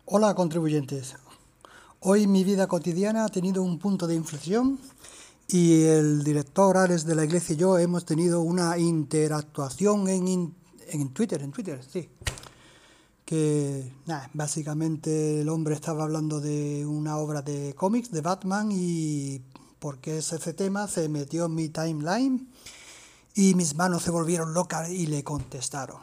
Hola 0.05 0.33
contribuyentes. 0.33 1.17
Hoy 1.99 2.27
mi 2.27 2.45
vida 2.45 2.67
cotidiana 2.67 3.25
ha 3.25 3.29
tenido 3.29 3.63
un 3.63 3.79
punto 3.79 4.07
de 4.07 4.15
inflexión 4.15 4.79
y 5.47 5.83
el 5.83 6.23
director 6.23 6.77
Ares 6.77 7.05
de 7.05 7.15
la 7.15 7.23
iglesia 7.23 7.53
y 7.53 7.57
yo 7.57 7.77
hemos 7.77 8.05
tenido 8.05 8.41
una 8.41 8.77
interactuación 8.77 10.07
en, 10.07 10.55
en 10.87 11.09
Twitter, 11.13 11.41
en 11.41 11.51
Twitter, 11.51 11.81
sí. 11.83 12.09
Que 13.23 13.91
nada, 14.05 14.29
básicamente 14.33 15.41
el 15.41 15.49
hombre 15.49 15.75
estaba 15.75 16.03
hablando 16.03 16.39
de 16.39 16.85
una 16.85 17.17
obra 17.17 17.41
de 17.41 17.73
cómics 17.75 18.11
de 18.11 18.21
Batman 18.21 18.69
y 18.71 19.41
porque 19.79 20.19
es 20.19 20.31
ese 20.31 20.53
tema 20.53 20.87
se 20.87 21.09
metió 21.09 21.45
en 21.45 21.55
mi 21.55 21.69
timeline 21.69 22.47
y 23.35 23.53
mis 23.55 23.75
manos 23.75 24.03
se 24.03 24.11
volvieron 24.11 24.53
locas 24.53 24.89
y 24.89 25.07
le 25.07 25.23
contestaron. 25.23 25.97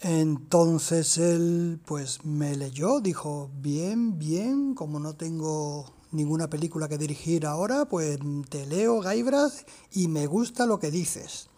Entonces 0.00 1.18
él 1.18 1.80
pues 1.84 2.24
me 2.24 2.56
leyó, 2.56 3.00
dijo, 3.00 3.50
bien, 3.60 4.18
bien, 4.18 4.74
como 4.74 5.00
no 5.00 5.14
tengo 5.14 5.97
ninguna 6.12 6.48
película 6.48 6.88
que 6.88 6.98
dirigir 6.98 7.46
ahora, 7.46 7.84
pues 7.84 8.18
te 8.48 8.66
leo 8.66 9.00
Gaibras 9.00 9.64
y 9.92 10.08
me 10.08 10.26
gusta 10.26 10.66
lo 10.66 10.78
que 10.78 10.90
dices. 10.90 11.48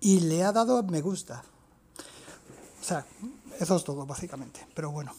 Y 0.00 0.20
le 0.20 0.42
ha 0.42 0.52
dado 0.52 0.82
me 0.82 1.00
gusta. 1.00 1.44
O 2.80 2.84
sea, 2.84 3.06
eso 3.58 3.76
es 3.76 3.84
todo 3.84 4.04
básicamente, 4.06 4.66
pero 4.74 4.90
bueno. 4.90 5.12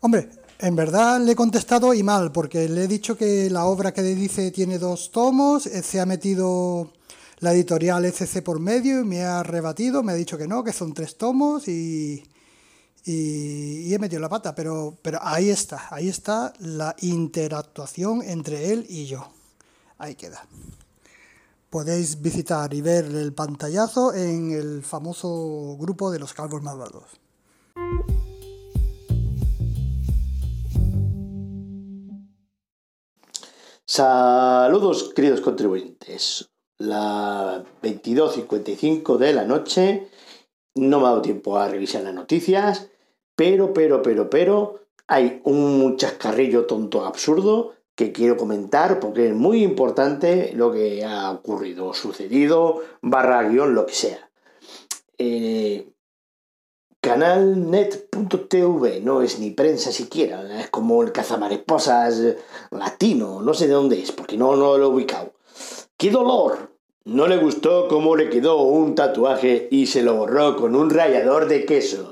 Hombre, 0.00 0.30
en 0.58 0.74
verdad 0.74 1.20
le 1.20 1.32
he 1.32 1.36
contestado 1.36 1.94
y 1.94 2.02
mal, 2.02 2.32
porque 2.32 2.68
le 2.68 2.84
he 2.84 2.88
dicho 2.88 3.16
que 3.16 3.48
la 3.50 3.64
obra 3.66 3.92
que 3.92 4.02
dice 4.02 4.50
tiene 4.50 4.78
dos 4.78 5.12
tomos, 5.12 5.66
eh, 5.66 5.82
se 5.82 6.00
ha 6.00 6.06
metido 6.06 6.90
la 7.38 7.52
editorial 7.52 8.04
SC 8.04 8.42
por 8.42 8.58
medio 8.58 9.00
y 9.00 9.04
me 9.04 9.22
ha 9.22 9.42
rebatido, 9.42 10.02
me 10.02 10.12
ha 10.12 10.16
dicho 10.16 10.36
que 10.38 10.48
no, 10.48 10.64
que 10.64 10.72
son 10.72 10.92
tres 10.92 11.16
tomos 11.16 11.68
y, 11.68 12.24
y, 13.04 13.92
he 13.92 13.98
metido 13.98 14.20
la 14.20 14.28
pata, 14.28 14.54
pero, 14.54 14.96
pero 15.02 15.18
ahí 15.22 15.50
está, 15.50 15.88
ahí 15.90 16.08
está 16.08 16.52
la 16.60 16.94
interactuación 17.00 18.22
entre 18.22 18.72
él 18.72 18.86
y 18.88 19.06
yo. 19.06 19.28
Ahí 19.98 20.14
queda. 20.14 20.46
Podéis 21.70 22.20
visitar 22.20 22.72
y 22.74 22.82
ver 22.82 23.06
el 23.06 23.32
pantallazo 23.32 24.14
en 24.14 24.52
el 24.52 24.82
famoso 24.82 25.76
grupo 25.78 26.10
de 26.10 26.18
los 26.18 26.34
calvos 26.34 26.62
malvados. 26.62 27.04
Saludos 33.84 35.12
queridos 35.14 35.40
contribuyentes 35.40 36.50
las 36.78 37.62
22.55 37.82 39.16
de 39.16 39.32
la 39.32 39.44
noche. 39.44 40.08
No 40.74 40.98
me 40.98 41.06
ha 41.06 41.10
dado 41.10 41.22
tiempo 41.22 41.58
a 41.58 41.68
revisar 41.68 42.02
las 42.02 42.14
noticias, 42.14 42.88
pero, 43.36 43.72
pero, 43.72 44.02
pero, 44.02 44.30
pero, 44.30 44.80
hay 45.06 45.40
un 45.44 45.96
chascarrillo 45.96 46.66
tonto 46.66 47.04
absurdo 47.04 47.74
que 47.94 48.12
quiero 48.12 48.36
comentar 48.36 49.00
porque 49.00 49.28
es 49.28 49.34
muy 49.34 49.62
importante 49.62 50.52
lo 50.54 50.72
que 50.72 51.04
ha 51.04 51.30
ocurrido, 51.30 51.92
sucedido, 51.92 52.82
barra 53.00 53.48
guion, 53.48 53.74
lo 53.74 53.86
que 53.86 53.94
sea. 53.94 54.30
Eh, 55.18 55.88
canalnet.tv 57.00 59.00
no 59.00 59.22
es 59.22 59.38
ni 59.38 59.50
prensa 59.50 59.92
siquiera, 59.92 60.60
es 60.60 60.70
como 60.70 61.02
el 61.02 61.12
cazamaresposas 61.12 62.36
latino, 62.70 63.42
no 63.42 63.54
sé 63.54 63.66
de 63.66 63.74
dónde 63.74 64.00
es, 64.00 64.12
porque 64.12 64.36
no, 64.36 64.56
no 64.56 64.78
lo 64.78 64.84
he 64.84 64.88
ubicado. 64.88 65.32
¡Qué 65.96 66.10
dolor! 66.10 66.72
No 67.04 67.26
le 67.26 67.36
gustó 67.36 67.88
cómo 67.88 68.14
le 68.14 68.30
quedó 68.30 68.62
un 68.62 68.94
tatuaje 68.94 69.66
y 69.72 69.88
se 69.88 70.02
lo 70.02 70.14
borró 70.14 70.56
con 70.56 70.76
un 70.76 70.88
rallador 70.88 71.48
de 71.48 71.66
queso. 71.66 72.11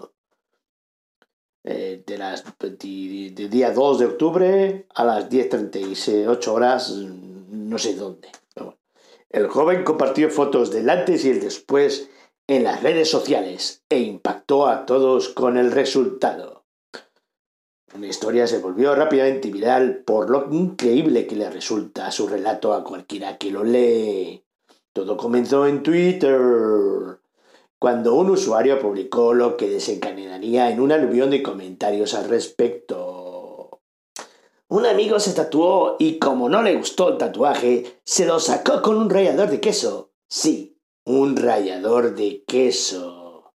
De 2.07 2.19
las 2.19 2.45
de, 2.59 3.49
día 3.51 3.73
2 3.73 3.99
de 3.99 4.07
octubre 4.07 4.87
a 4.95 5.05
las 5.05 5.29
10.38 5.29 6.49
horas, 6.49 6.91
no 6.91 7.79
sé 7.79 7.95
dónde. 7.95 8.29
El 9.31 9.47
joven 9.47 9.85
compartió 9.85 10.29
fotos 10.29 10.73
del 10.73 10.91
antes 10.91 11.25
y 11.25 11.31
el 11.31 11.41
después 11.41 12.11
en 12.49 12.65
las 12.65 12.83
redes 12.83 13.09
sociales 13.09 13.85
e 13.89 14.01
impactó 14.01 14.67
a 14.67 14.87
todos 14.87 15.29
con 15.29 15.57
el 15.57 15.71
resultado. 15.71 16.65
Una 17.95 18.09
historia 18.09 18.47
se 18.47 18.59
volvió 18.59 18.95
rápidamente 18.95 19.51
viral 19.51 20.03
por 20.05 20.31
lo 20.31 20.49
increíble 20.51 21.27
que 21.27 21.37
le 21.37 21.49
resulta 21.49 22.11
su 22.11 22.27
relato 22.27 22.73
a 22.73 22.83
cualquiera 22.83 23.37
que 23.39 23.51
lo 23.51 23.63
lee. 23.63 24.45
Todo 24.93 25.17
comenzó 25.17 25.67
en 25.67 25.83
Twitter, 25.85 26.41
cuando 27.81 28.15
un 28.15 28.29
usuario 28.29 28.79
publicó 28.79 29.33
lo 29.33 29.57
que 29.57 29.71
desencadenaría 29.71 30.71
en 30.71 30.81
un 30.81 30.93
aluvión 30.93 31.31
de 31.31 31.43
comentarios 31.43 32.13
al 32.13 32.29
respecto. 32.29 33.81
Un 34.69 34.85
amigo 34.85 35.19
se 35.19 35.33
tatuó 35.33 35.97
y 35.99 36.19
como 36.19 36.51
no 36.51 36.63
le 36.63 36.77
gustó 36.77 37.09
el 37.09 37.17
tatuaje, 37.17 38.01
se 38.05 38.27
lo 38.27 38.39
sacó 38.39 38.83
con 38.83 38.99
un 38.99 39.09
rallador 39.09 39.49
de 39.49 39.61
queso. 39.61 40.13
Sí, 40.29 40.79
un 41.07 41.37
rallador 41.37 42.15
de 42.15 42.45
queso. 42.47 43.55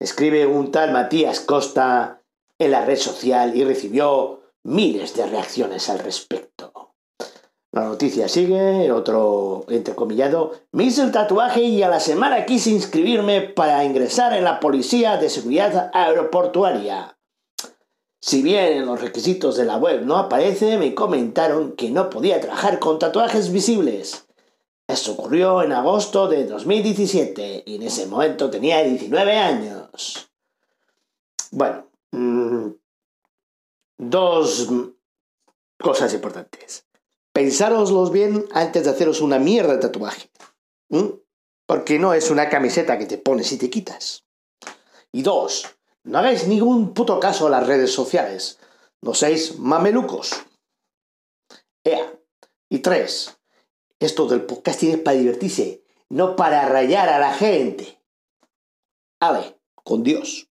Escribe 0.00 0.44
un 0.44 0.72
tal 0.72 0.92
Matías 0.92 1.38
Costa 1.38 2.24
en 2.58 2.72
la 2.72 2.84
red 2.84 2.98
social 2.98 3.56
y 3.56 3.62
recibió 3.62 4.42
miles 4.64 5.14
de 5.14 5.26
reacciones 5.26 5.88
al 5.88 6.00
respecto. 6.00 6.72
La 7.78 7.84
noticia 7.84 8.26
sigue, 8.26 8.90
otro 8.90 9.64
entrecomillado. 9.68 10.50
Me 10.72 10.82
hice 10.82 11.00
el 11.00 11.12
tatuaje 11.12 11.62
y 11.62 11.80
a 11.84 11.88
la 11.88 12.00
semana 12.00 12.44
quise 12.44 12.70
inscribirme 12.70 13.40
para 13.40 13.84
ingresar 13.84 14.32
en 14.32 14.42
la 14.42 14.58
Policía 14.58 15.16
de 15.16 15.30
Seguridad 15.30 15.92
Aeroportuaria. 15.94 17.16
Si 18.20 18.42
bien 18.42 18.78
en 18.78 18.86
los 18.86 19.00
requisitos 19.00 19.56
de 19.56 19.64
la 19.64 19.76
web 19.76 20.04
no 20.04 20.16
aparece, 20.16 20.76
me 20.76 20.92
comentaron 20.92 21.76
que 21.76 21.92
no 21.92 22.10
podía 22.10 22.40
trabajar 22.40 22.80
con 22.80 22.98
tatuajes 22.98 23.52
visibles. 23.52 24.26
Eso 24.88 25.12
ocurrió 25.12 25.62
en 25.62 25.70
agosto 25.70 26.26
de 26.26 26.46
2017 26.46 27.62
y 27.64 27.76
en 27.76 27.84
ese 27.84 28.06
momento 28.06 28.50
tenía 28.50 28.82
19 28.82 29.36
años. 29.36 30.28
Bueno, 31.52 31.86
mm, 32.10 32.70
dos 33.98 34.68
cosas 35.78 36.12
importantes 36.12 36.87
pensároslos 37.38 38.10
bien 38.10 38.48
antes 38.50 38.82
de 38.82 38.90
haceros 38.90 39.20
una 39.20 39.38
mierda 39.38 39.74
de 39.74 39.78
tatuaje. 39.78 40.28
Porque 41.66 41.96
no 42.00 42.12
es 42.12 42.32
una 42.32 42.48
camiseta 42.48 42.98
que 42.98 43.06
te 43.06 43.16
pones 43.16 43.52
y 43.52 43.58
te 43.58 43.70
quitas. 43.70 44.24
Y 45.12 45.22
dos, 45.22 45.68
no 46.02 46.18
hagáis 46.18 46.48
ningún 46.48 46.94
puto 46.94 47.20
caso 47.20 47.46
a 47.46 47.50
las 47.50 47.64
redes 47.64 47.92
sociales. 47.92 48.58
No 49.02 49.14
seáis 49.14 49.56
mamelucos. 49.56 50.32
Ea. 51.84 52.12
Y 52.68 52.80
tres, 52.80 53.38
esto 54.00 54.26
del 54.26 54.42
podcasting 54.42 54.90
es 54.90 54.98
para 54.98 55.16
divertirse, 55.16 55.84
no 56.08 56.34
para 56.34 56.68
rayar 56.68 57.08
a 57.08 57.20
la 57.20 57.34
gente. 57.34 58.02
Ale, 59.20 59.60
con 59.84 60.02
Dios. 60.02 60.48